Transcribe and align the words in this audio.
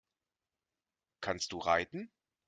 Kannst 1.21 1.51
du 1.51 1.59
reiten? 1.59 2.09